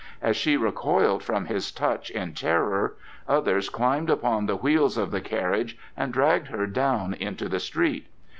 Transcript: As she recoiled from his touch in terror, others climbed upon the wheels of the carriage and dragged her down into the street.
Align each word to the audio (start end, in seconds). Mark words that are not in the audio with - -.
As 0.19 0.35
she 0.35 0.57
recoiled 0.57 1.21
from 1.23 1.45
his 1.45 1.71
touch 1.71 2.09
in 2.09 2.33
terror, 2.33 2.95
others 3.27 3.69
climbed 3.69 4.09
upon 4.09 4.47
the 4.47 4.55
wheels 4.55 4.97
of 4.97 5.11
the 5.11 5.21
carriage 5.21 5.77
and 5.95 6.11
dragged 6.11 6.47
her 6.47 6.65
down 6.65 7.13
into 7.13 7.47
the 7.47 7.59
street. 7.59 8.07